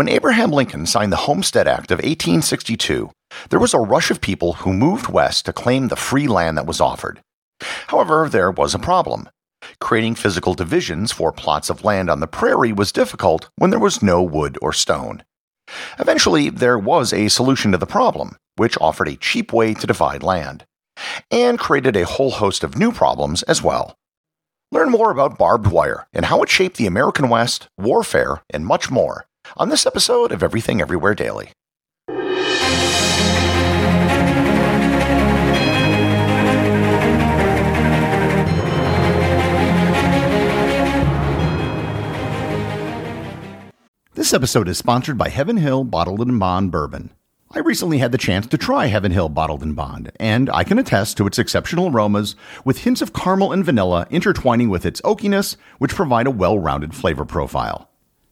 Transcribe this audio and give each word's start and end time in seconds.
When 0.00 0.08
Abraham 0.08 0.50
Lincoln 0.50 0.86
signed 0.86 1.12
the 1.12 1.28
Homestead 1.28 1.68
Act 1.68 1.90
of 1.90 1.98
1862, 1.98 3.10
there 3.50 3.60
was 3.60 3.74
a 3.74 3.78
rush 3.78 4.10
of 4.10 4.22
people 4.22 4.54
who 4.54 4.72
moved 4.72 5.08
west 5.08 5.44
to 5.44 5.52
claim 5.52 5.88
the 5.88 5.94
free 5.94 6.26
land 6.26 6.56
that 6.56 6.64
was 6.64 6.80
offered. 6.80 7.20
However, 7.88 8.26
there 8.26 8.50
was 8.50 8.74
a 8.74 8.78
problem. 8.78 9.28
Creating 9.78 10.14
physical 10.14 10.54
divisions 10.54 11.12
for 11.12 11.32
plots 11.32 11.68
of 11.68 11.84
land 11.84 12.08
on 12.08 12.20
the 12.20 12.26
prairie 12.26 12.72
was 12.72 12.92
difficult 12.92 13.50
when 13.56 13.68
there 13.68 13.78
was 13.78 14.02
no 14.02 14.22
wood 14.22 14.56
or 14.62 14.72
stone. 14.72 15.22
Eventually, 15.98 16.48
there 16.48 16.78
was 16.78 17.12
a 17.12 17.28
solution 17.28 17.70
to 17.72 17.76
the 17.76 17.84
problem, 17.84 18.36
which 18.56 18.78
offered 18.80 19.08
a 19.08 19.16
cheap 19.16 19.52
way 19.52 19.74
to 19.74 19.86
divide 19.86 20.22
land, 20.22 20.64
and 21.30 21.58
created 21.58 21.94
a 21.94 22.06
whole 22.06 22.30
host 22.30 22.64
of 22.64 22.78
new 22.78 22.90
problems 22.90 23.42
as 23.42 23.62
well. 23.62 23.98
Learn 24.72 24.88
more 24.88 25.10
about 25.10 25.36
barbed 25.36 25.66
wire 25.66 26.06
and 26.14 26.24
how 26.24 26.40
it 26.42 26.48
shaped 26.48 26.78
the 26.78 26.86
American 26.86 27.28
West, 27.28 27.68
warfare, 27.76 28.42
and 28.48 28.64
much 28.64 28.90
more 28.90 29.26
on 29.56 29.68
this 29.68 29.86
episode 29.86 30.32
of 30.32 30.42
Everything 30.42 30.80
Everywhere 30.80 31.14
Daily. 31.14 31.52
This 44.14 44.34
episode 44.34 44.68
is 44.68 44.78
sponsored 44.78 45.18
by 45.18 45.28
Heaven 45.28 45.56
Hill 45.56 45.82
Bottled 45.82 46.20
in 46.20 46.38
Bond 46.38 46.70
Bourbon. 46.70 47.10
I 47.52 47.58
recently 47.58 47.98
had 47.98 48.12
the 48.12 48.18
chance 48.18 48.46
to 48.46 48.56
try 48.56 48.86
Heaven 48.86 49.10
Hill 49.10 49.28
Bottled 49.28 49.62
in 49.62 49.72
Bond, 49.74 50.12
and 50.20 50.48
I 50.50 50.62
can 50.62 50.78
attest 50.78 51.16
to 51.16 51.26
its 51.26 51.38
exceptional 51.38 51.90
aromas 51.90 52.36
with 52.64 52.84
hints 52.84 53.02
of 53.02 53.12
caramel 53.12 53.50
and 53.50 53.64
vanilla 53.64 54.06
intertwining 54.08 54.68
with 54.68 54.86
its 54.86 55.00
oakiness, 55.00 55.56
which 55.78 55.96
provide 55.96 56.28
a 56.28 56.30
well 56.30 56.60
rounded 56.60 56.94
flavor 56.94 57.24
profile. 57.24 57.89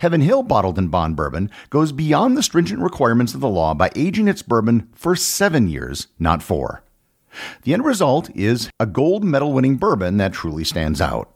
Heaven 0.00 0.20
Hill 0.20 0.42
Bottled 0.42 0.78
in 0.78 0.88
Bond 0.88 1.16
bourbon 1.16 1.50
goes 1.70 1.92
beyond 1.92 2.36
the 2.36 2.42
stringent 2.42 2.80
requirements 2.80 3.34
of 3.34 3.40
the 3.40 3.48
law 3.48 3.74
by 3.74 3.90
aging 3.94 4.28
its 4.28 4.42
bourbon 4.42 4.88
for 4.94 5.16
seven 5.16 5.68
years, 5.68 6.08
not 6.18 6.42
four. 6.42 6.82
The 7.62 7.72
end 7.72 7.84
result 7.84 8.30
is 8.34 8.70
a 8.78 8.86
gold 8.86 9.24
medal 9.24 9.52
winning 9.52 9.76
bourbon 9.76 10.18
that 10.18 10.32
truly 10.32 10.64
stands 10.64 11.00
out. 11.00 11.30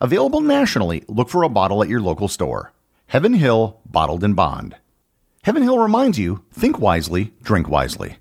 Available 0.00 0.40
nationally, 0.40 1.04
look 1.08 1.28
for 1.28 1.42
a 1.42 1.48
bottle 1.48 1.82
at 1.82 1.88
your 1.88 2.00
local 2.00 2.28
store. 2.28 2.72
Heaven 3.08 3.34
Hill 3.34 3.80
Bottled 3.86 4.24
in 4.24 4.34
Bond. 4.34 4.76
Heaven 5.44 5.62
Hill 5.62 5.78
reminds 5.78 6.18
you 6.18 6.44
think 6.52 6.78
wisely, 6.78 7.32
drink 7.42 7.68
wisely. 7.68 8.16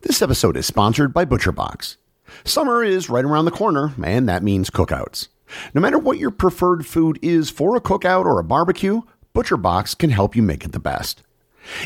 This 0.00 0.22
episode 0.22 0.56
is 0.56 0.66
sponsored 0.66 1.12
by 1.12 1.24
ButcherBox. 1.24 1.96
Summer 2.44 2.82
is 2.82 3.10
right 3.10 3.24
around 3.24 3.44
the 3.44 3.50
corner, 3.50 3.92
and 4.02 4.28
that 4.28 4.42
means 4.42 4.70
cookouts. 4.70 5.28
No 5.74 5.80
matter 5.80 5.98
what 5.98 6.18
your 6.18 6.30
preferred 6.30 6.86
food 6.86 7.18
is 7.22 7.50
for 7.50 7.76
a 7.76 7.80
cookout 7.80 8.24
or 8.24 8.38
a 8.38 8.44
barbecue, 8.44 9.02
ButcherBox 9.34 9.96
can 9.96 10.10
help 10.10 10.36
you 10.36 10.42
make 10.42 10.64
it 10.64 10.72
the 10.72 10.78
best. 10.78 11.22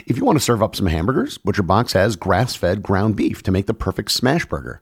If 0.06 0.16
you 0.16 0.24
want 0.24 0.38
to 0.38 0.44
serve 0.44 0.62
up 0.62 0.74
some 0.74 0.86
hamburgers, 0.86 1.38
ButcherBox 1.38 1.92
has 1.92 2.16
grass-fed 2.16 2.82
ground 2.82 3.16
beef 3.16 3.42
to 3.42 3.50
make 3.50 3.66
the 3.66 3.74
perfect 3.74 4.10
smash 4.10 4.46
burger. 4.46 4.80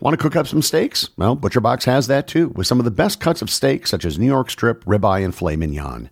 Want 0.00 0.14
to 0.14 0.22
cook 0.22 0.36
up 0.36 0.46
some 0.46 0.62
steaks? 0.62 1.10
Well, 1.16 1.36
ButcherBox 1.36 1.84
has 1.84 2.06
that 2.06 2.26
too, 2.26 2.48
with 2.50 2.66
some 2.66 2.78
of 2.78 2.84
the 2.84 2.90
best 2.90 3.20
cuts 3.20 3.42
of 3.42 3.50
steak 3.50 3.86
such 3.86 4.04
as 4.04 4.18
New 4.18 4.26
York 4.26 4.50
strip, 4.50 4.84
ribeye, 4.84 5.24
and 5.24 5.34
filet 5.34 5.56
mignon. 5.56 6.10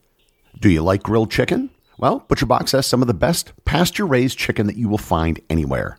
Do 0.59 0.69
you 0.69 0.83
like 0.83 1.03
grilled 1.03 1.31
chicken? 1.31 1.71
Well, 1.99 2.25
ButcherBox 2.29 2.73
has 2.73 2.87
some 2.87 3.03
of 3.03 3.09
the 3.09 3.15
best 3.15 3.53
pasture-raised 3.65 4.39
chicken 4.39 4.67
that 4.67 4.77
you 4.77 4.89
will 4.89 4.99
find 4.99 5.41
anywhere. 5.49 5.99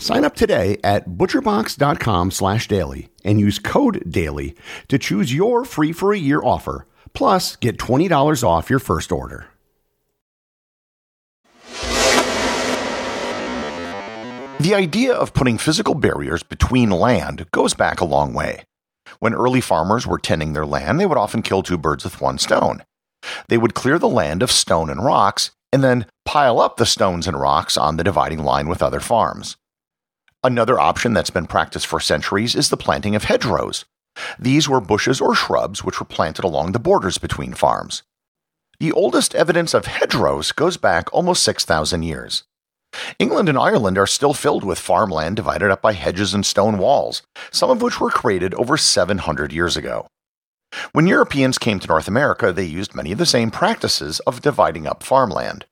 Sign 0.00 0.24
up 0.24 0.34
today 0.34 0.78
at 0.82 1.06
butcherbox.com 1.10 2.30
slash 2.30 2.66
daily 2.68 3.10
and 3.22 3.38
use 3.38 3.58
code 3.58 4.02
DAILY 4.10 4.54
to 4.88 4.98
choose 4.98 5.34
your 5.34 5.66
free 5.66 5.92
for 5.92 6.14
a 6.14 6.18
year 6.18 6.40
offer. 6.42 6.86
Plus, 7.12 7.54
get 7.56 7.76
$20 7.76 8.42
off 8.42 8.70
your 8.70 8.78
first 8.78 9.12
order. 9.12 9.48
The 14.58 14.74
idea 14.74 15.12
of 15.12 15.34
putting 15.34 15.58
physical 15.58 15.94
barriers 15.94 16.42
between 16.42 16.90
land 16.90 17.46
goes 17.52 17.74
back 17.74 18.00
a 18.00 18.06
long 18.06 18.32
way. 18.32 18.64
When 19.18 19.34
early 19.34 19.60
farmers 19.60 20.06
were 20.06 20.18
tending 20.18 20.54
their 20.54 20.66
land, 20.66 20.98
they 20.98 21.06
would 21.06 21.18
often 21.18 21.42
kill 21.42 21.62
two 21.62 21.76
birds 21.76 22.04
with 22.04 22.22
one 22.22 22.38
stone. 22.38 22.84
They 23.48 23.58
would 23.58 23.74
clear 23.74 23.98
the 23.98 24.08
land 24.08 24.42
of 24.42 24.50
stone 24.50 24.88
and 24.88 25.04
rocks 25.04 25.50
and 25.72 25.84
then 25.84 26.06
pile 26.24 26.58
up 26.58 26.78
the 26.78 26.86
stones 26.86 27.26
and 27.26 27.38
rocks 27.38 27.76
on 27.76 27.98
the 27.98 28.04
dividing 28.04 28.42
line 28.44 28.66
with 28.66 28.82
other 28.82 29.00
farms. 29.00 29.56
Another 30.42 30.80
option 30.80 31.12
that's 31.12 31.28
been 31.28 31.46
practiced 31.46 31.86
for 31.86 32.00
centuries 32.00 32.54
is 32.54 32.70
the 32.70 32.76
planting 32.76 33.14
of 33.14 33.24
hedgerows. 33.24 33.84
These 34.38 34.70
were 34.70 34.80
bushes 34.80 35.20
or 35.20 35.34
shrubs 35.34 35.84
which 35.84 36.00
were 36.00 36.06
planted 36.06 36.46
along 36.46 36.72
the 36.72 36.78
borders 36.78 37.18
between 37.18 37.52
farms. 37.52 38.02
The 38.78 38.90
oldest 38.92 39.34
evidence 39.34 39.74
of 39.74 39.84
hedgerows 39.84 40.52
goes 40.52 40.78
back 40.78 41.12
almost 41.12 41.42
6,000 41.42 42.02
years. 42.02 42.44
England 43.18 43.50
and 43.50 43.58
Ireland 43.58 43.98
are 43.98 44.06
still 44.06 44.32
filled 44.32 44.64
with 44.64 44.78
farmland 44.78 45.36
divided 45.36 45.70
up 45.70 45.82
by 45.82 45.92
hedges 45.92 46.32
and 46.32 46.44
stone 46.46 46.78
walls, 46.78 47.22
some 47.50 47.68
of 47.68 47.82
which 47.82 48.00
were 48.00 48.10
created 48.10 48.54
over 48.54 48.78
700 48.78 49.52
years 49.52 49.76
ago. 49.76 50.06
When 50.92 51.06
Europeans 51.06 51.58
came 51.58 51.80
to 51.80 51.86
North 51.86 52.08
America, 52.08 52.50
they 52.50 52.64
used 52.64 52.94
many 52.94 53.12
of 53.12 53.18
the 53.18 53.26
same 53.26 53.50
practices 53.50 54.20
of 54.20 54.40
dividing 54.40 54.86
up 54.86 55.02
farmland. 55.02 55.66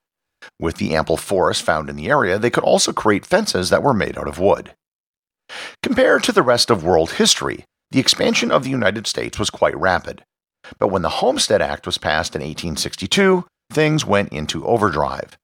With 0.60 0.76
the 0.76 0.94
ample 0.94 1.16
forest 1.16 1.62
found 1.62 1.88
in 1.88 1.96
the 1.96 2.08
area, 2.08 2.38
they 2.38 2.50
could 2.50 2.64
also 2.64 2.92
create 2.92 3.24
fences 3.24 3.70
that 3.70 3.82
were 3.82 3.94
made 3.94 4.18
out 4.18 4.28
of 4.28 4.38
wood. 4.38 4.74
Compared 5.82 6.24
to 6.24 6.32
the 6.32 6.42
rest 6.42 6.70
of 6.70 6.84
world 6.84 7.12
history, 7.12 7.64
the 7.90 8.00
expansion 8.00 8.50
of 8.50 8.64
the 8.64 8.70
United 8.70 9.06
States 9.06 9.38
was 9.38 9.50
quite 9.50 9.76
rapid. 9.76 10.24
But 10.78 10.88
when 10.88 11.02
the 11.02 11.08
Homestead 11.08 11.62
Act 11.62 11.86
was 11.86 11.96
passed 11.96 12.34
in 12.34 12.42
1862, 12.42 13.46
things 13.70 14.04
went 14.04 14.32
into 14.32 14.66
overdrive. 14.66 15.38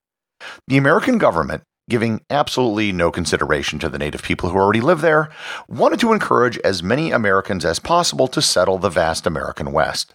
The 0.67 0.77
American 0.77 1.19
government, 1.19 1.63
giving 1.89 2.21
absolutely 2.29 2.93
no 2.93 3.11
consideration 3.11 3.79
to 3.79 3.89
the 3.89 3.99
native 3.99 4.23
people 4.23 4.51
who 4.51 4.59
already 4.59 4.81
live 4.81 5.01
there, 5.01 5.31
wanted 5.69 6.01
to 6.01 6.13
encourage 6.13 6.59
as 6.59 6.83
many 6.83 7.11
Americans 7.11 7.65
as 7.65 7.79
possible 7.79 8.27
to 8.29 8.43
settle 8.43 8.79
the 8.79 8.91
vast 8.91 9.27
American 9.27 9.73
West. 9.73 10.15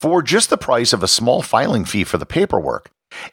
For 0.00 0.22
just 0.22 0.50
the 0.50 0.58
price 0.58 0.92
of 0.92 1.02
a 1.02 1.08
small 1.08 1.42
filing 1.42 1.84
fee 1.84 2.04
for 2.04 2.18
the 2.18 2.26
paperwork, 2.26 2.90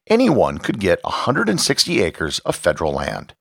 anyone 0.08 0.58
could 0.58 0.80
get 0.80 1.04
160 1.04 2.02
acres 2.02 2.40
of 2.40 2.56
federal 2.56 2.94
land. 2.94 3.34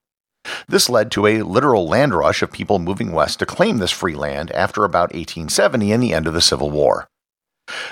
This 0.69 0.89
led 0.89 1.11
to 1.13 1.27
a 1.27 1.43
literal 1.43 1.87
land 1.87 2.15
rush 2.15 2.43
of 2.43 2.53
people 2.53 2.79
moving 2.79 3.13
west 3.13 3.39
to 3.39 3.47
claim 3.47 3.79
this 3.79 3.91
free 3.91 4.15
land 4.15 4.51
after 4.53 4.85
about 4.85 5.13
1870 5.13 5.93
and 5.93 6.03
the 6.03 6.15
end 6.15 6.27
of 6.27 6.35
the 6.35 6.41
Civil 6.41 6.71
War. 6.71 7.09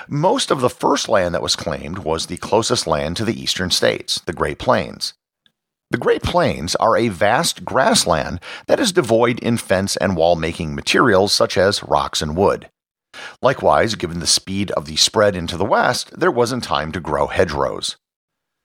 Most 0.07 0.51
of 0.51 0.61
the 0.61 0.69
first 0.69 1.07
land 1.07 1.33
that 1.33 1.41
was 1.41 1.55
claimed 1.55 1.99
was 1.99 2.25
the 2.25 2.37
closest 2.37 2.87
land 2.87 3.15
to 3.17 3.25
the 3.25 3.39
eastern 3.39 3.71
states, 3.71 4.19
the 4.25 4.33
Great 4.33 4.59
Plains. 4.59 5.13
The 5.91 5.97
Great 5.97 6.21
Plains 6.21 6.75
are 6.75 6.97
a 6.97 7.07
vast 7.07 7.65
grassland 7.65 8.39
that 8.67 8.79
is 8.79 8.91
devoid 8.91 9.39
in 9.39 9.57
fence 9.57 9.97
and 9.97 10.15
wall 10.15 10.35
making 10.35 10.75
materials 10.75 11.33
such 11.33 11.57
as 11.57 11.83
rocks 11.83 12.21
and 12.21 12.35
wood. 12.35 12.69
Likewise, 13.41 13.95
given 13.95 14.19
the 14.19 14.27
speed 14.27 14.69
of 14.71 14.85
the 14.85 14.95
spread 14.97 15.35
into 15.35 15.57
the 15.57 15.65
west, 15.65 16.11
there 16.19 16.31
wasn't 16.31 16.63
time 16.63 16.91
to 16.91 16.99
grow 16.99 17.27
hedgerows. 17.27 17.97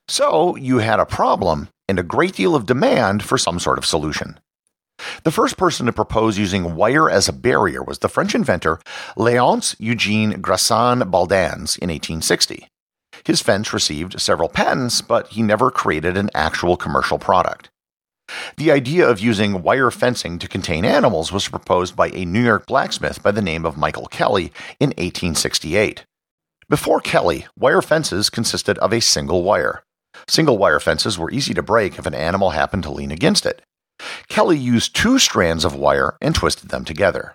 So 0.08 0.56
you 0.56 0.78
had 0.78 1.00
a 1.00 1.06
problem 1.06 1.68
and 1.88 1.98
a 1.98 2.02
great 2.02 2.34
deal 2.34 2.54
of 2.54 2.66
demand 2.66 3.22
for 3.22 3.38
some 3.38 3.58
sort 3.58 3.78
of 3.78 3.86
solution. 3.86 4.38
The 5.24 5.30
first 5.30 5.56
person 5.56 5.86
to 5.86 5.92
propose 5.92 6.38
using 6.38 6.76
wire 6.76 7.10
as 7.10 7.28
a 7.28 7.32
barrier 7.32 7.82
was 7.82 7.98
the 7.98 8.08
French 8.08 8.34
inventor 8.34 8.78
Léonce 9.16 9.76
Eugène 9.76 10.40
Grassin 10.40 11.10
Baldans 11.10 11.78
in 11.78 11.90
1860. 11.90 12.68
His 13.24 13.40
fence 13.40 13.72
received 13.72 14.20
several 14.20 14.48
patents, 14.48 15.00
but 15.00 15.28
he 15.28 15.42
never 15.42 15.70
created 15.70 16.16
an 16.16 16.30
actual 16.34 16.76
commercial 16.76 17.18
product. 17.18 17.70
The 18.56 18.70
idea 18.70 19.08
of 19.08 19.20
using 19.20 19.62
wire 19.62 19.90
fencing 19.90 20.38
to 20.38 20.48
contain 20.48 20.84
animals 20.84 21.32
was 21.32 21.48
proposed 21.48 21.94
by 21.96 22.08
a 22.08 22.24
New 22.24 22.42
York 22.42 22.66
blacksmith 22.66 23.22
by 23.22 23.32
the 23.32 23.42
name 23.42 23.66
of 23.66 23.76
Michael 23.76 24.06
Kelly 24.06 24.52
in 24.80 24.90
1868. 24.90 26.04
Before 26.68 27.00
Kelly, 27.00 27.46
wire 27.58 27.82
fences 27.82 28.30
consisted 28.30 28.78
of 28.78 28.92
a 28.92 29.00
single 29.00 29.42
wire. 29.42 29.82
Single 30.28 30.58
wire 30.58 30.80
fences 30.80 31.18
were 31.18 31.30
easy 31.30 31.54
to 31.54 31.62
break 31.62 31.98
if 31.98 32.06
an 32.06 32.14
animal 32.14 32.50
happened 32.50 32.82
to 32.84 32.92
lean 32.92 33.10
against 33.10 33.46
it. 33.46 33.62
Kelly 34.28 34.58
used 34.58 34.94
two 34.94 35.18
strands 35.18 35.64
of 35.64 35.74
wire 35.74 36.16
and 36.20 36.34
twisted 36.34 36.70
them 36.70 36.84
together. 36.84 37.34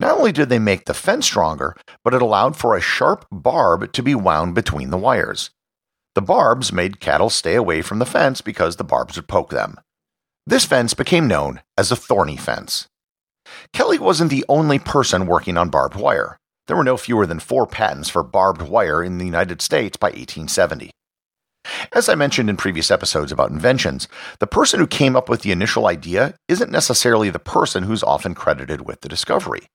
Not 0.00 0.18
only 0.18 0.32
did 0.32 0.48
they 0.48 0.58
make 0.58 0.86
the 0.86 0.94
fence 0.94 1.26
stronger, 1.26 1.76
but 2.02 2.14
it 2.14 2.22
allowed 2.22 2.56
for 2.56 2.76
a 2.76 2.80
sharp 2.80 3.26
barb 3.30 3.92
to 3.92 4.02
be 4.02 4.14
wound 4.14 4.54
between 4.54 4.90
the 4.90 4.98
wires. 4.98 5.50
The 6.14 6.22
barbs 6.22 6.72
made 6.72 7.00
cattle 7.00 7.30
stay 7.30 7.54
away 7.54 7.82
from 7.82 7.98
the 7.98 8.06
fence 8.06 8.40
because 8.40 8.76
the 8.76 8.84
barbs 8.84 9.16
would 9.16 9.28
poke 9.28 9.50
them. 9.50 9.78
This 10.46 10.64
fence 10.64 10.94
became 10.94 11.28
known 11.28 11.60
as 11.76 11.92
a 11.92 11.96
thorny 11.96 12.36
fence. 12.36 12.88
Kelly 13.72 13.98
wasn't 13.98 14.30
the 14.30 14.44
only 14.48 14.78
person 14.78 15.26
working 15.26 15.56
on 15.56 15.68
barbed 15.68 15.96
wire. 15.96 16.38
There 16.66 16.76
were 16.76 16.84
no 16.84 16.96
fewer 16.96 17.26
than 17.26 17.38
four 17.38 17.66
patents 17.66 18.08
for 18.08 18.22
barbed 18.22 18.62
wire 18.62 19.02
in 19.02 19.18
the 19.18 19.24
United 19.24 19.62
States 19.62 19.96
by 19.96 20.08
1870. 20.08 20.90
As 21.92 22.08
I 22.08 22.14
mentioned 22.14 22.48
in 22.50 22.56
previous 22.56 22.90
episodes 22.90 23.32
about 23.32 23.50
inventions, 23.50 24.08
the 24.38 24.46
person 24.46 24.80
who 24.80 24.86
came 24.86 25.16
up 25.16 25.28
with 25.28 25.42
the 25.42 25.52
initial 25.52 25.86
idea 25.86 26.34
isn't 26.48 26.70
necessarily 26.70 27.30
the 27.30 27.38
person 27.38 27.84
who's 27.84 28.02
often 28.02 28.34
credited 28.34 28.82
with 28.86 29.00
the 29.00 29.08
discovery. 29.08 29.68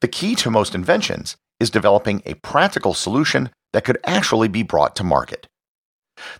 The 0.00 0.08
key 0.08 0.34
to 0.36 0.50
most 0.50 0.74
inventions 0.74 1.36
is 1.60 1.70
developing 1.70 2.22
a 2.24 2.34
practical 2.34 2.94
solution 2.94 3.50
that 3.72 3.84
could 3.84 3.98
actually 4.04 4.48
be 4.48 4.62
brought 4.62 4.96
to 4.96 5.04
market. 5.04 5.46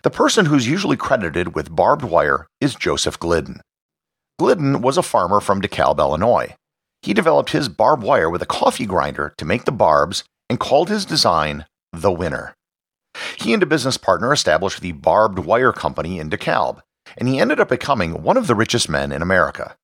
The 0.03 0.09
person 0.09 0.45
who's 0.45 0.67
usually 0.67 0.97
credited 0.97 1.55
with 1.55 1.75
barbed 1.75 2.03
wire 2.03 2.47
is 2.59 2.75
Joseph 2.75 3.19
Glidden. 3.19 3.61
Glidden 4.37 4.81
was 4.81 4.97
a 4.97 5.03
farmer 5.03 5.39
from 5.39 5.61
DeKalb, 5.61 5.99
Illinois. 5.99 6.55
He 7.01 7.13
developed 7.13 7.51
his 7.51 7.69
barbed 7.69 8.03
wire 8.03 8.29
with 8.29 8.41
a 8.41 8.47
coffee 8.47 8.85
grinder 8.85 9.33
to 9.37 9.45
make 9.45 9.65
the 9.65 9.71
barbs 9.71 10.23
and 10.49 10.59
called 10.59 10.89
his 10.89 11.05
design 11.05 11.65
the 11.93 12.11
winner. 12.11 12.55
He 13.37 13.53
and 13.53 13.63
a 13.63 13.65
business 13.65 13.97
partner 13.97 14.31
established 14.33 14.81
the 14.81 14.91
Barbed 14.91 15.39
Wire 15.39 15.71
Company 15.71 16.19
in 16.19 16.29
DeKalb, 16.29 16.81
and 17.17 17.27
he 17.27 17.39
ended 17.39 17.59
up 17.59 17.69
becoming 17.69 18.23
one 18.23 18.37
of 18.37 18.47
the 18.47 18.55
richest 18.55 18.89
men 18.89 19.11
in 19.11 19.21
America. 19.21 19.75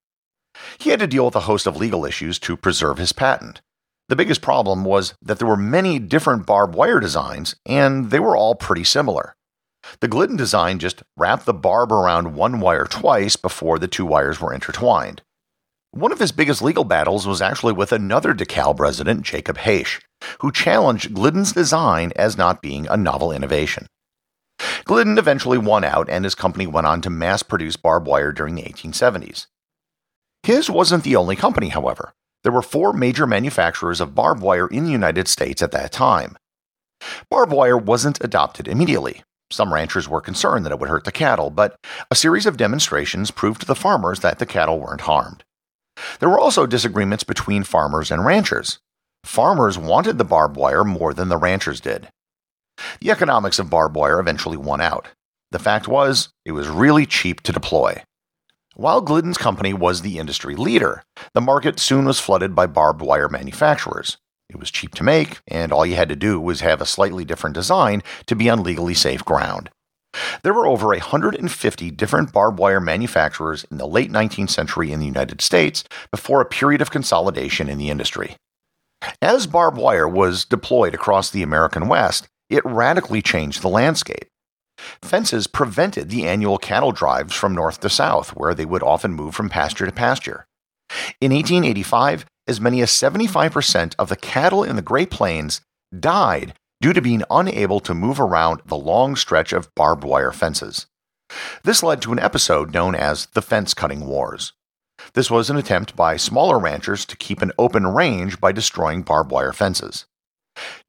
He 0.77 0.89
had 0.89 0.99
to 0.99 1.07
deal 1.07 1.25
with 1.25 1.35
a 1.35 1.41
host 1.41 1.67
of 1.67 1.77
legal 1.77 2.05
issues 2.05 2.39
to 2.39 2.57
preserve 2.57 2.97
his 2.97 3.13
patent. 3.13 3.61
The 4.07 4.15
biggest 4.15 4.41
problem 4.41 4.83
was 4.83 5.15
that 5.21 5.39
there 5.39 5.47
were 5.47 5.57
many 5.57 5.97
different 5.99 6.45
barbed 6.45 6.75
wire 6.75 6.99
designs, 6.99 7.55
and 7.65 8.11
they 8.11 8.19
were 8.19 8.37
all 8.37 8.55
pretty 8.55 8.83
similar. 8.83 9.35
The 9.99 10.07
Glidden 10.07 10.35
design 10.35 10.79
just 10.79 11.03
wrapped 11.17 11.45
the 11.45 11.53
barb 11.53 11.91
around 11.91 12.35
one 12.35 12.59
wire 12.59 12.85
twice 12.85 13.35
before 13.35 13.79
the 13.79 13.87
two 13.87 14.05
wires 14.05 14.39
were 14.39 14.53
intertwined. 14.53 15.21
One 15.95 16.11
of 16.11 16.19
his 16.19 16.33
biggest 16.33 16.61
legal 16.61 16.83
battles 16.83 17.25
was 17.25 17.41
actually 17.41 17.71
with 17.71 17.93
another 17.93 18.33
DeKalb 18.33 18.81
resident, 18.81 19.21
Jacob 19.21 19.59
Haish, 19.59 20.01
who 20.41 20.51
challenged 20.51 21.13
Glidden's 21.13 21.53
design 21.53 22.11
as 22.17 22.37
not 22.37 22.61
being 22.61 22.85
a 22.89 22.97
novel 22.97 23.31
innovation. 23.31 23.87
Glidden 24.83 25.17
eventually 25.17 25.57
won 25.57 25.85
out, 25.85 26.09
and 26.09 26.25
his 26.25 26.35
company 26.35 26.67
went 26.67 26.85
on 26.85 26.99
to 26.99 27.09
mass 27.09 27.43
produce 27.43 27.77
barbed 27.77 28.07
wire 28.07 28.33
during 28.33 28.55
the 28.55 28.63
1870s. 28.63 29.47
His 30.43 30.69
wasn't 30.69 31.05
the 31.05 31.15
only 31.15 31.37
company, 31.37 31.69
however. 31.69 32.11
There 32.43 32.51
were 32.51 32.61
four 32.61 32.91
major 32.91 33.25
manufacturers 33.25 34.01
of 34.01 34.13
barbed 34.13 34.41
wire 34.41 34.67
in 34.67 34.83
the 34.83 34.91
United 34.91 35.29
States 35.29 35.61
at 35.61 35.71
that 35.71 35.93
time. 35.93 36.37
Barbed 37.29 37.53
wire 37.53 37.77
wasn't 37.77 38.21
adopted 38.21 38.67
immediately. 38.67 39.23
Some 39.49 39.73
ranchers 39.73 40.09
were 40.09 40.19
concerned 40.19 40.65
that 40.65 40.73
it 40.73 40.79
would 40.79 40.89
hurt 40.89 41.05
the 41.05 41.13
cattle, 41.13 41.51
but 41.51 41.77
a 42.11 42.15
series 42.15 42.45
of 42.45 42.57
demonstrations 42.57 43.31
proved 43.31 43.61
to 43.61 43.65
the 43.65 43.75
farmers 43.75 44.19
that 44.19 44.39
the 44.39 44.45
cattle 44.45 44.81
weren't 44.81 45.01
harmed. 45.01 45.44
There 46.19 46.29
were 46.29 46.39
also 46.39 46.65
disagreements 46.65 47.23
between 47.23 47.63
farmers 47.63 48.11
and 48.11 48.25
ranchers. 48.25 48.79
Farmers 49.23 49.77
wanted 49.77 50.17
the 50.17 50.23
barbed 50.23 50.55
wire 50.55 50.83
more 50.83 51.13
than 51.13 51.29
the 51.29 51.37
ranchers 51.37 51.81
did. 51.81 52.09
The 53.01 53.11
economics 53.11 53.59
of 53.59 53.69
barbed 53.69 53.95
wire 53.95 54.19
eventually 54.19 54.57
won 54.57 54.81
out. 54.81 55.07
The 55.51 55.59
fact 55.59 55.87
was, 55.87 56.29
it 56.45 56.51
was 56.51 56.67
really 56.67 57.05
cheap 57.05 57.41
to 57.41 57.51
deploy. 57.51 58.03
While 58.75 59.01
Glidden's 59.01 59.37
company 59.37 59.73
was 59.73 60.01
the 60.01 60.19
industry 60.19 60.55
leader, 60.55 61.03
the 61.33 61.41
market 61.41 61.79
soon 61.79 62.05
was 62.05 62.19
flooded 62.19 62.53
by 62.53 62.67
barbed 62.67 63.01
wire 63.01 63.29
manufacturers. 63.29 64.17
It 64.49 64.59
was 64.59 64.69
cheap 64.69 64.93
to 64.95 65.03
make, 65.03 65.39
and 65.47 65.71
all 65.71 65.85
you 65.85 65.95
had 65.95 66.09
to 66.09 66.15
do 66.15 66.39
was 66.39 66.59
have 66.59 66.81
a 66.81 66.85
slightly 66.85 67.25
different 67.25 67.55
design 67.55 68.03
to 68.27 68.35
be 68.35 68.49
on 68.49 68.63
legally 68.63 68.93
safe 68.93 69.23
ground. 69.23 69.69
There 70.43 70.53
were 70.53 70.67
over 70.67 70.87
150 70.87 71.91
different 71.91 72.31
barbed 72.31 72.59
wire 72.59 72.79
manufacturers 72.79 73.65
in 73.69 73.77
the 73.77 73.87
late 73.87 74.11
19th 74.11 74.49
century 74.49 74.91
in 74.91 74.99
the 74.99 75.05
United 75.05 75.41
States 75.41 75.83
before 76.11 76.41
a 76.41 76.45
period 76.45 76.81
of 76.81 76.91
consolidation 76.91 77.69
in 77.69 77.77
the 77.77 77.89
industry. 77.89 78.37
As 79.21 79.47
barbed 79.47 79.77
wire 79.77 80.07
was 80.07 80.45
deployed 80.45 80.93
across 80.93 81.29
the 81.29 81.43
American 81.43 81.87
West, 81.87 82.27
it 82.49 82.65
radically 82.65 83.21
changed 83.21 83.61
the 83.61 83.69
landscape. 83.69 84.27
Fences 85.01 85.47
prevented 85.47 86.09
the 86.09 86.27
annual 86.27 86.57
cattle 86.57 86.91
drives 86.91 87.33
from 87.33 87.55
north 87.55 87.79
to 87.81 87.89
south, 87.89 88.31
where 88.31 88.53
they 88.53 88.65
would 88.65 88.83
often 88.83 89.13
move 89.13 89.35
from 89.35 89.49
pasture 89.49 89.85
to 89.85 89.91
pasture. 89.91 90.45
In 91.21 91.31
1885, 91.31 92.25
as 92.47 92.61
many 92.61 92.81
as 92.81 92.91
75% 92.91 93.95
of 93.97 94.09
the 94.09 94.15
cattle 94.15 94.63
in 94.63 94.75
the 94.75 94.81
Great 94.81 95.09
Plains 95.09 95.61
died 95.97 96.53
due 96.85 96.93
to 96.93 97.01
being 97.01 97.23
unable 97.31 97.79
to 97.79 97.95
move 97.95 98.19
around 98.19 98.61
the 98.63 98.77
long 98.77 99.15
stretch 99.15 99.51
of 99.51 99.73
barbed 99.73 100.03
wire 100.03 100.31
fences. 100.31 100.85
This 101.63 101.81
led 101.81 101.99
to 102.03 102.11
an 102.11 102.19
episode 102.19 102.75
known 102.75 102.93
as 102.93 103.25
the 103.33 103.41
Fence 103.41 103.73
Cutting 103.73 104.05
Wars. 104.05 104.53
This 105.15 105.31
was 105.31 105.49
an 105.49 105.57
attempt 105.57 105.95
by 105.95 106.15
smaller 106.15 106.59
ranchers 106.59 107.03
to 107.05 107.17
keep 107.17 107.41
an 107.41 107.51
open 107.57 107.87
range 107.87 108.39
by 108.39 108.51
destroying 108.51 109.01
barbed 109.01 109.31
wire 109.31 109.51
fences. 109.51 110.05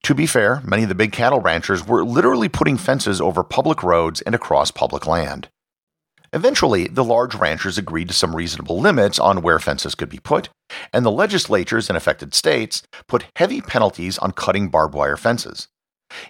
To 0.02 0.14
be 0.14 0.26
fair, 0.26 0.60
many 0.62 0.82
of 0.82 0.90
the 0.90 0.94
big 0.94 1.12
cattle 1.12 1.40
ranchers 1.40 1.86
were 1.86 2.04
literally 2.04 2.50
putting 2.50 2.76
fences 2.76 3.18
over 3.18 3.42
public 3.42 3.82
roads 3.82 4.20
and 4.20 4.34
across 4.34 4.70
public 4.70 5.06
land. 5.06 5.48
Eventually, 6.30 6.88
the 6.88 7.04
large 7.04 7.34
ranchers 7.34 7.78
agreed 7.78 8.08
to 8.08 8.14
some 8.14 8.36
reasonable 8.36 8.78
limits 8.78 9.18
on 9.18 9.40
where 9.40 9.58
fences 9.58 9.94
could 9.94 10.10
be 10.10 10.18
put, 10.18 10.50
and 10.92 11.06
the 11.06 11.10
legislatures 11.10 11.88
in 11.88 11.96
affected 11.96 12.34
states 12.34 12.82
put 13.08 13.24
heavy 13.36 13.62
penalties 13.62 14.18
on 14.18 14.32
cutting 14.32 14.68
barbed 14.68 14.94
wire 14.94 15.16
fences. 15.16 15.68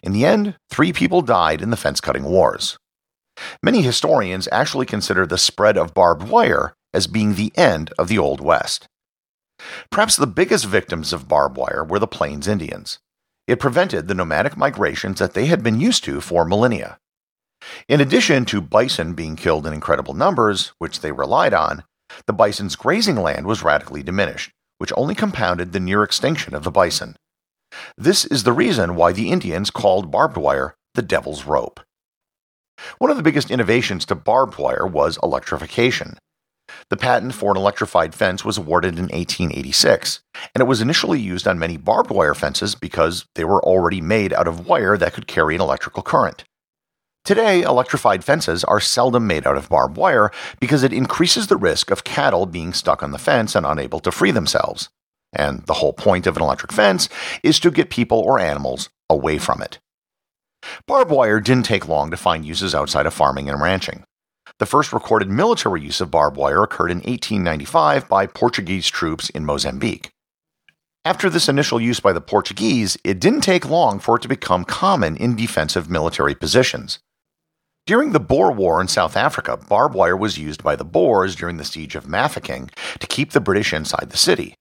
In 0.02 0.12
the 0.12 0.24
end, 0.24 0.56
three 0.70 0.92
people 0.92 1.22
died 1.22 1.60
in 1.60 1.70
the 1.70 1.76
fence 1.76 2.00
cutting 2.00 2.24
wars. 2.24 2.78
Many 3.62 3.82
historians 3.82 4.48
actually 4.50 4.86
consider 4.86 5.26
the 5.26 5.38
spread 5.38 5.76
of 5.76 5.94
barbed 5.94 6.28
wire 6.28 6.74
as 6.94 7.06
being 7.06 7.34
the 7.34 7.52
end 7.56 7.92
of 7.98 8.08
the 8.08 8.18
Old 8.18 8.40
West. 8.40 8.88
Perhaps 9.90 10.16
the 10.16 10.26
biggest 10.26 10.64
victims 10.64 11.12
of 11.12 11.28
barbed 11.28 11.56
wire 11.56 11.84
were 11.84 11.98
the 11.98 12.06
Plains 12.06 12.48
Indians. 12.48 12.98
It 13.46 13.60
prevented 13.60 14.08
the 14.08 14.14
nomadic 14.14 14.56
migrations 14.56 15.18
that 15.18 15.34
they 15.34 15.46
had 15.46 15.62
been 15.62 15.80
used 15.80 16.04
to 16.04 16.20
for 16.20 16.44
millennia. 16.44 16.98
In 17.88 18.00
addition 18.00 18.44
to 18.46 18.60
bison 18.60 19.14
being 19.14 19.36
killed 19.36 19.66
in 19.66 19.72
incredible 19.72 20.14
numbers, 20.14 20.72
which 20.78 21.00
they 21.00 21.12
relied 21.12 21.54
on, 21.54 21.84
the 22.26 22.32
bison's 22.32 22.76
grazing 22.76 23.16
land 23.16 23.46
was 23.46 23.62
radically 23.62 24.02
diminished, 24.02 24.52
which 24.78 24.92
only 24.96 25.14
compounded 25.14 25.72
the 25.72 25.80
near 25.80 26.02
extinction 26.02 26.54
of 26.54 26.64
the 26.64 26.70
bison. 26.70 27.16
This 27.96 28.24
is 28.24 28.42
the 28.42 28.52
reason 28.52 28.94
why 28.94 29.12
the 29.12 29.30
Indians 29.30 29.70
called 29.70 30.10
barbed 30.10 30.36
wire 30.36 30.76
the 30.94 31.02
devil's 31.02 31.44
rope. 31.44 31.80
One 32.98 33.10
of 33.10 33.16
the 33.16 33.22
biggest 33.22 33.50
innovations 33.50 34.04
to 34.06 34.14
barbed 34.14 34.58
wire 34.58 34.86
was 34.86 35.18
electrification. 35.22 36.18
The 36.90 36.96
patent 36.96 37.34
for 37.34 37.50
an 37.50 37.56
electrified 37.56 38.14
fence 38.14 38.44
was 38.44 38.58
awarded 38.58 38.94
in 38.98 39.04
1886, 39.04 40.20
and 40.54 40.60
it 40.60 40.66
was 40.66 40.80
initially 40.80 41.20
used 41.20 41.46
on 41.46 41.58
many 41.58 41.76
barbed 41.76 42.10
wire 42.10 42.34
fences 42.34 42.74
because 42.74 43.26
they 43.34 43.44
were 43.44 43.64
already 43.64 44.00
made 44.00 44.32
out 44.32 44.48
of 44.48 44.66
wire 44.66 44.96
that 44.96 45.12
could 45.12 45.26
carry 45.26 45.54
an 45.54 45.60
electrical 45.60 46.02
current. 46.02 46.44
Today, 47.24 47.62
electrified 47.62 48.22
fences 48.24 48.62
are 48.64 48.80
seldom 48.80 49.26
made 49.26 49.46
out 49.46 49.56
of 49.56 49.68
barbed 49.68 49.96
wire 49.96 50.30
because 50.60 50.82
it 50.82 50.92
increases 50.92 51.48
the 51.48 51.56
risk 51.56 51.90
of 51.90 52.04
cattle 52.04 52.46
being 52.46 52.72
stuck 52.72 53.02
on 53.02 53.10
the 53.10 53.18
fence 53.18 53.56
and 53.56 53.66
unable 53.66 54.00
to 54.00 54.12
free 54.12 54.30
themselves. 54.30 54.90
And 55.36 55.62
the 55.66 55.74
whole 55.74 55.92
point 55.92 56.26
of 56.26 56.36
an 56.36 56.42
electric 56.42 56.72
fence 56.72 57.08
is 57.42 57.60
to 57.60 57.70
get 57.70 57.90
people 57.90 58.18
or 58.18 58.40
animals 58.40 58.88
away 59.08 59.38
from 59.38 59.62
it. 59.62 59.78
Barbed 60.86 61.10
wire 61.10 61.40
didn't 61.40 61.66
take 61.66 61.86
long 61.86 62.10
to 62.10 62.16
find 62.16 62.44
uses 62.44 62.74
outside 62.74 63.06
of 63.06 63.14
farming 63.14 63.48
and 63.48 63.60
ranching. 63.60 64.04
The 64.58 64.66
first 64.66 64.92
recorded 64.92 65.28
military 65.28 65.82
use 65.82 66.00
of 66.00 66.10
barbed 66.10 66.36
wire 66.36 66.62
occurred 66.62 66.90
in 66.90 66.98
1895 66.98 68.08
by 68.08 68.26
Portuguese 68.26 68.88
troops 68.88 69.28
in 69.30 69.44
Mozambique. 69.44 70.10
After 71.04 71.30
this 71.30 71.48
initial 71.48 71.80
use 71.80 72.00
by 72.00 72.12
the 72.12 72.20
Portuguese, 72.20 72.96
it 73.04 73.20
didn't 73.20 73.42
take 73.42 73.68
long 73.68 74.00
for 74.00 74.16
it 74.16 74.22
to 74.22 74.28
become 74.28 74.64
common 74.64 75.16
in 75.16 75.36
defensive 75.36 75.88
military 75.88 76.34
positions. 76.34 76.98
During 77.86 78.10
the 78.10 78.18
Boer 78.18 78.50
War 78.50 78.80
in 78.80 78.88
South 78.88 79.16
Africa, 79.16 79.56
barbed 79.56 79.94
wire 79.94 80.16
was 80.16 80.38
used 80.38 80.64
by 80.64 80.74
the 80.74 80.84
Boers 80.84 81.36
during 81.36 81.58
the 81.58 81.64
siege 81.64 81.94
of 81.94 82.08
Mafeking 82.08 82.70
to 82.98 83.06
keep 83.06 83.30
the 83.30 83.40
British 83.40 83.72
inside 83.72 84.10
the 84.10 84.16
city. 84.16 84.56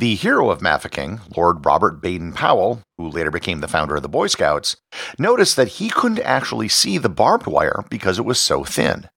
The 0.00 0.14
hero 0.14 0.48
of 0.48 0.62
Mafeking, 0.62 1.20
Lord 1.36 1.66
Robert 1.66 2.00
Baden 2.00 2.32
Powell, 2.32 2.80
who 2.96 3.10
later 3.10 3.30
became 3.30 3.60
the 3.60 3.68
founder 3.68 3.96
of 3.96 4.02
the 4.02 4.08
Boy 4.08 4.28
Scouts, 4.28 4.76
noticed 5.18 5.56
that 5.56 5.76
he 5.76 5.90
couldn't 5.90 6.20
actually 6.20 6.68
see 6.68 6.96
the 6.96 7.10
barbed 7.10 7.46
wire 7.46 7.84
because 7.90 8.18
it 8.18 8.24
was 8.24 8.40
so 8.40 8.64
thin. 8.64 9.10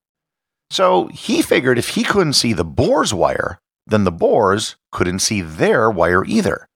So 0.69 1.07
he 1.07 1.41
figured 1.41 1.79
if 1.79 1.91
he 1.91 2.03
couldn't 2.03 2.33
see 2.33 2.51
the 2.51 2.65
Boers' 2.65 3.13
wire, 3.13 3.59
then 3.87 4.03
the 4.03 4.11
Boers 4.11 4.75
couldn't 4.91 5.19
see 5.19 5.39
their 5.39 5.89
wire 5.89 6.25
either. 6.25 6.67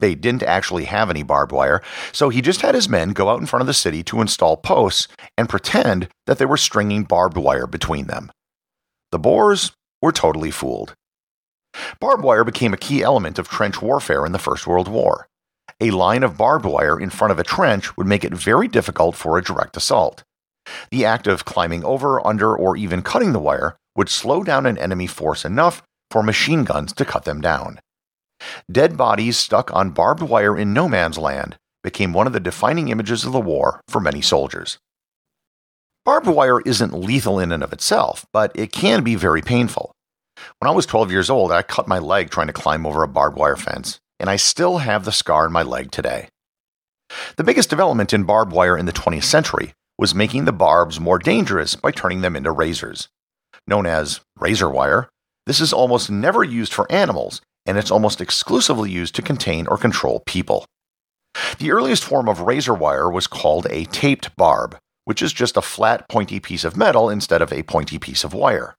They 0.00 0.16
didn't 0.16 0.42
actually 0.42 0.86
have 0.86 1.08
any 1.08 1.22
barbed 1.22 1.52
wire, 1.52 1.80
so 2.10 2.30
he 2.30 2.42
just 2.42 2.62
had 2.62 2.74
his 2.74 2.88
men 2.88 3.10
go 3.10 3.28
out 3.28 3.38
in 3.38 3.46
front 3.46 3.60
of 3.60 3.68
the 3.68 3.72
city 3.72 4.02
to 4.02 4.20
install 4.20 4.56
posts 4.56 5.06
and 5.38 5.48
pretend 5.48 6.08
that 6.26 6.38
they 6.38 6.44
were 6.44 6.56
stringing 6.56 7.04
barbed 7.04 7.36
wire 7.36 7.68
between 7.68 8.08
them. 8.08 8.32
The 9.12 9.20
Boers 9.20 9.70
were 10.02 10.10
totally 10.10 10.50
fooled. 10.50 10.96
Barbed 12.00 12.22
wire 12.22 12.44
became 12.44 12.72
a 12.72 12.78
key 12.78 13.02
element 13.02 13.38
of 13.38 13.48
trench 13.48 13.82
warfare 13.82 14.24
in 14.24 14.32
the 14.32 14.38
First 14.38 14.66
World 14.66 14.88
War. 14.88 15.28
A 15.80 15.90
line 15.90 16.22
of 16.22 16.36
barbed 16.36 16.64
wire 16.64 16.98
in 16.98 17.10
front 17.10 17.32
of 17.32 17.38
a 17.38 17.44
trench 17.44 17.96
would 17.96 18.06
make 18.06 18.24
it 18.24 18.32
very 18.32 18.68
difficult 18.68 19.16
for 19.16 19.36
a 19.36 19.42
direct 19.42 19.76
assault. 19.76 20.22
The 20.90 21.04
act 21.04 21.26
of 21.26 21.44
climbing 21.44 21.84
over, 21.84 22.24
under, 22.26 22.56
or 22.56 22.76
even 22.76 23.02
cutting 23.02 23.32
the 23.32 23.38
wire 23.38 23.76
would 23.96 24.08
slow 24.08 24.42
down 24.42 24.66
an 24.66 24.78
enemy 24.78 25.06
force 25.06 25.44
enough 25.44 25.82
for 26.10 26.22
machine 26.22 26.64
guns 26.64 26.92
to 26.94 27.04
cut 27.04 27.24
them 27.24 27.40
down. 27.40 27.80
Dead 28.70 28.96
bodies 28.96 29.36
stuck 29.36 29.72
on 29.74 29.90
barbed 29.90 30.22
wire 30.22 30.56
in 30.56 30.72
no 30.72 30.88
man's 30.88 31.18
land 31.18 31.56
became 31.82 32.12
one 32.12 32.26
of 32.26 32.32
the 32.32 32.40
defining 32.40 32.88
images 32.88 33.24
of 33.24 33.32
the 33.32 33.40
war 33.40 33.80
for 33.88 34.00
many 34.00 34.20
soldiers. 34.20 34.78
Barbed 36.04 36.26
wire 36.26 36.60
isn't 36.60 36.92
lethal 36.92 37.38
in 37.38 37.52
and 37.52 37.62
of 37.62 37.72
itself, 37.72 38.26
but 38.32 38.52
it 38.54 38.72
can 38.72 39.02
be 39.02 39.14
very 39.14 39.42
painful. 39.42 39.93
When 40.58 40.70
I 40.70 40.74
was 40.74 40.86
12 40.86 41.10
years 41.10 41.30
old, 41.30 41.52
I 41.52 41.62
cut 41.62 41.88
my 41.88 41.98
leg 41.98 42.30
trying 42.30 42.46
to 42.48 42.52
climb 42.52 42.86
over 42.86 43.02
a 43.02 43.08
barbed 43.08 43.36
wire 43.36 43.56
fence, 43.56 44.00
and 44.18 44.30
I 44.30 44.36
still 44.36 44.78
have 44.78 45.04
the 45.04 45.12
scar 45.12 45.46
in 45.46 45.52
my 45.52 45.62
leg 45.62 45.90
today. 45.90 46.28
The 47.36 47.44
biggest 47.44 47.70
development 47.70 48.12
in 48.12 48.24
barbed 48.24 48.52
wire 48.52 48.76
in 48.76 48.86
the 48.86 48.92
20th 48.92 49.24
century 49.24 49.72
was 49.98 50.14
making 50.14 50.44
the 50.44 50.52
barbs 50.52 50.98
more 50.98 51.18
dangerous 51.18 51.76
by 51.76 51.90
turning 51.90 52.20
them 52.20 52.34
into 52.36 52.50
razors. 52.50 53.08
Known 53.66 53.86
as 53.86 54.20
razor 54.38 54.68
wire, 54.68 55.08
this 55.46 55.60
is 55.60 55.72
almost 55.72 56.10
never 56.10 56.42
used 56.42 56.72
for 56.72 56.90
animals, 56.90 57.40
and 57.66 57.78
it's 57.78 57.90
almost 57.90 58.20
exclusively 58.20 58.90
used 58.90 59.14
to 59.14 59.22
contain 59.22 59.66
or 59.66 59.78
control 59.78 60.22
people. 60.26 60.64
The 61.58 61.70
earliest 61.70 62.04
form 62.04 62.28
of 62.28 62.40
razor 62.40 62.74
wire 62.74 63.10
was 63.10 63.26
called 63.26 63.66
a 63.70 63.84
taped 63.86 64.34
barb, 64.36 64.78
which 65.04 65.22
is 65.22 65.32
just 65.32 65.56
a 65.56 65.62
flat, 65.62 66.08
pointy 66.08 66.40
piece 66.40 66.64
of 66.64 66.76
metal 66.76 67.10
instead 67.10 67.42
of 67.42 67.52
a 67.52 67.62
pointy 67.62 67.98
piece 67.98 68.24
of 68.24 68.34
wire. 68.34 68.74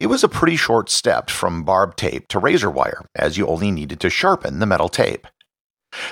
It 0.00 0.06
was 0.06 0.22
a 0.22 0.28
pretty 0.28 0.54
short 0.54 0.90
step 0.90 1.28
from 1.28 1.64
barb 1.64 1.96
tape 1.96 2.28
to 2.28 2.38
razor 2.38 2.70
wire, 2.70 3.04
as 3.16 3.36
you 3.36 3.48
only 3.48 3.72
needed 3.72 3.98
to 4.00 4.10
sharpen 4.10 4.60
the 4.60 4.66
metal 4.66 4.88
tape. 4.88 5.26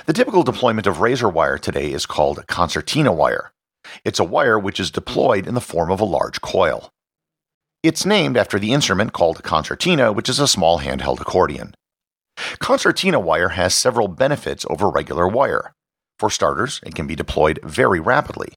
The 0.07 0.13
typical 0.13 0.43
deployment 0.43 0.87
of 0.87 0.99
razor 0.99 1.29
wire 1.29 1.57
today 1.57 1.93
is 1.93 2.05
called 2.05 2.45
concertina 2.47 3.13
wire. 3.13 3.53
It's 4.03 4.19
a 4.19 4.25
wire 4.25 4.59
which 4.59 4.81
is 4.81 4.91
deployed 4.91 5.47
in 5.47 5.53
the 5.53 5.61
form 5.61 5.89
of 5.89 6.01
a 6.01 6.05
large 6.05 6.41
coil. 6.41 6.89
It's 7.81 8.05
named 8.05 8.35
after 8.35 8.59
the 8.59 8.73
instrument 8.73 9.13
called 9.13 9.43
concertina, 9.43 10.11
which 10.11 10.27
is 10.27 10.39
a 10.39 10.49
small 10.49 10.79
handheld 10.79 11.21
accordion. 11.21 11.73
Concertina 12.59 13.21
wire 13.21 13.49
has 13.49 13.73
several 13.73 14.09
benefits 14.09 14.65
over 14.69 14.89
regular 14.89 15.29
wire. 15.29 15.73
For 16.19 16.29
starters, 16.29 16.81
it 16.85 16.93
can 16.93 17.07
be 17.07 17.15
deployed 17.15 17.59
very 17.63 18.01
rapidly. 18.01 18.49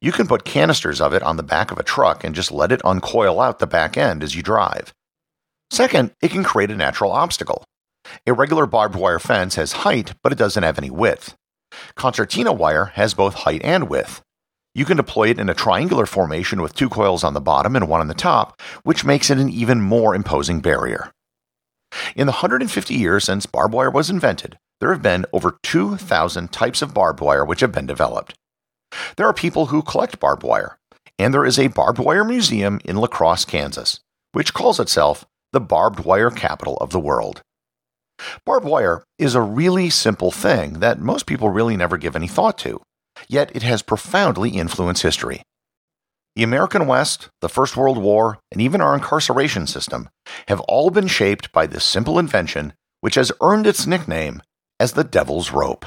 You 0.00 0.12
can 0.12 0.26
put 0.26 0.44
canisters 0.44 1.00
of 1.00 1.12
it 1.12 1.22
on 1.22 1.36
the 1.36 1.42
back 1.42 1.70
of 1.70 1.78
a 1.78 1.82
truck 1.82 2.24
and 2.24 2.34
just 2.34 2.52
let 2.52 2.72
it 2.72 2.84
uncoil 2.84 3.40
out 3.40 3.58
the 3.58 3.66
back 3.66 3.96
end 3.96 4.22
as 4.22 4.34
you 4.34 4.42
drive. 4.42 4.92
Second, 5.70 6.12
it 6.22 6.30
can 6.30 6.44
create 6.44 6.70
a 6.70 6.76
natural 6.76 7.12
obstacle. 7.12 7.64
A 8.26 8.32
regular 8.32 8.66
barbed 8.66 8.94
wire 8.94 9.18
fence 9.18 9.56
has 9.56 9.72
height, 9.72 10.14
but 10.22 10.32
it 10.32 10.38
doesn't 10.38 10.62
have 10.62 10.78
any 10.78 10.90
width. 10.90 11.34
Concertina 11.96 12.52
wire 12.52 12.86
has 12.94 13.14
both 13.14 13.34
height 13.34 13.62
and 13.64 13.88
width. 13.88 14.22
You 14.74 14.84
can 14.84 14.96
deploy 14.96 15.30
it 15.30 15.38
in 15.38 15.48
a 15.48 15.54
triangular 15.54 16.06
formation 16.06 16.60
with 16.60 16.74
two 16.74 16.88
coils 16.88 17.24
on 17.24 17.34
the 17.34 17.40
bottom 17.40 17.74
and 17.74 17.88
one 17.88 18.00
on 18.00 18.08
the 18.08 18.14
top, 18.14 18.60
which 18.84 19.04
makes 19.04 19.30
it 19.30 19.38
an 19.38 19.48
even 19.48 19.80
more 19.80 20.14
imposing 20.14 20.60
barrier. 20.60 21.10
In 22.14 22.26
the 22.26 22.32
150 22.32 22.94
years 22.94 23.24
since 23.24 23.46
barbed 23.46 23.72
wire 23.72 23.90
was 23.90 24.10
invented, 24.10 24.58
there 24.80 24.92
have 24.92 25.02
been 25.02 25.24
over 25.32 25.56
2,000 25.62 26.52
types 26.52 26.82
of 26.82 26.92
barbed 26.92 27.20
wire 27.20 27.44
which 27.44 27.60
have 27.60 27.72
been 27.72 27.86
developed. 27.86 28.34
There 29.16 29.26
are 29.26 29.34
people 29.34 29.66
who 29.66 29.82
collect 29.82 30.20
barbed 30.20 30.42
wire, 30.42 30.78
and 31.18 31.32
there 31.32 31.44
is 31.44 31.58
a 31.58 31.68
barbed 31.68 31.98
wire 31.98 32.24
museum 32.24 32.80
in 32.84 32.96
La 32.96 33.06
Crosse, 33.06 33.44
Kansas, 33.44 34.00
which 34.32 34.54
calls 34.54 34.80
itself 34.80 35.24
the 35.52 35.60
barbed 35.60 36.00
wire 36.00 36.30
capital 36.30 36.76
of 36.78 36.90
the 36.90 37.00
world. 37.00 37.42
Barbed 38.44 38.66
wire 38.66 39.04
is 39.18 39.34
a 39.34 39.40
really 39.40 39.90
simple 39.90 40.30
thing 40.30 40.80
that 40.80 40.98
most 40.98 41.26
people 41.26 41.50
really 41.50 41.76
never 41.76 41.96
give 41.96 42.16
any 42.16 42.28
thought 42.28 42.58
to, 42.58 42.80
yet 43.28 43.54
it 43.54 43.62
has 43.62 43.82
profoundly 43.82 44.50
influenced 44.50 45.02
history. 45.02 45.42
The 46.34 46.42
American 46.42 46.86
West, 46.86 47.30
the 47.40 47.48
First 47.48 47.76
World 47.76 47.96
War, 47.96 48.38
and 48.52 48.60
even 48.60 48.82
our 48.82 48.94
incarceration 48.94 49.66
system 49.66 50.10
have 50.48 50.60
all 50.60 50.90
been 50.90 51.06
shaped 51.06 51.50
by 51.52 51.66
this 51.66 51.84
simple 51.84 52.18
invention, 52.18 52.74
which 53.00 53.14
has 53.14 53.32
earned 53.40 53.66
its 53.66 53.86
nickname 53.86 54.42
as 54.78 54.92
the 54.92 55.04
Devil's 55.04 55.52
Rope. 55.52 55.86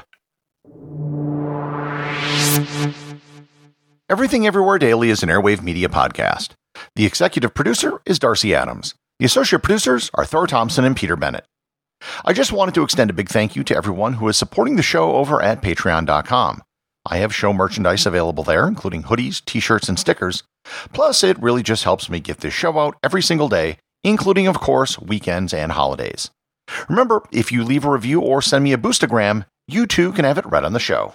Everything 4.11 4.47
Everywhere 4.47 4.79
Daily 4.79 5.11
is 5.11 5.21
an 5.21 5.29
Airwave 5.29 5.61
Media 5.61 5.87
podcast. 5.87 6.53
The 6.95 7.05
executive 7.05 7.53
producer 7.53 8.01
is 8.07 8.17
Darcy 8.17 8.55
Adams. 8.55 8.95
The 9.19 9.25
associate 9.27 9.61
producers 9.61 10.09
are 10.15 10.25
Thor 10.25 10.47
Thompson 10.47 10.83
and 10.83 10.95
Peter 10.95 11.15
Bennett. 11.15 11.45
I 12.25 12.33
just 12.33 12.51
wanted 12.51 12.73
to 12.73 12.81
extend 12.81 13.11
a 13.11 13.13
big 13.13 13.29
thank 13.29 13.55
you 13.55 13.63
to 13.65 13.75
everyone 13.75 14.13
who 14.13 14.27
is 14.27 14.35
supporting 14.35 14.77
the 14.77 14.81
show 14.81 15.17
over 15.17 15.43
at 15.43 15.61
patreon.com. 15.61 16.63
I 17.05 17.17
have 17.17 17.35
show 17.35 17.53
merchandise 17.53 18.07
available 18.07 18.43
there, 18.43 18.67
including 18.67 19.03
hoodies, 19.03 19.45
t 19.45 19.59
shirts, 19.59 19.87
and 19.87 19.99
stickers. 19.99 20.41
Plus, 20.91 21.23
it 21.23 21.39
really 21.39 21.61
just 21.61 21.83
helps 21.83 22.09
me 22.09 22.19
get 22.19 22.39
this 22.39 22.51
show 22.51 22.79
out 22.79 22.97
every 23.03 23.21
single 23.21 23.47
day, 23.47 23.77
including, 24.03 24.47
of 24.47 24.59
course, 24.59 24.97
weekends 24.97 25.53
and 25.53 25.73
holidays. 25.73 26.31
Remember, 26.89 27.21
if 27.31 27.51
you 27.51 27.63
leave 27.63 27.85
a 27.85 27.91
review 27.91 28.21
or 28.21 28.41
send 28.41 28.63
me 28.63 28.73
a 28.73 28.77
boostagram, 28.79 29.45
you 29.67 29.85
too 29.85 30.11
can 30.13 30.25
have 30.25 30.39
it 30.39 30.47
read 30.47 30.65
on 30.65 30.73
the 30.73 30.79
show. 30.79 31.13